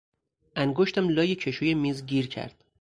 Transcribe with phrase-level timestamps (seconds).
[0.55, 2.63] انگشتم لای کشو میز گیر کرد.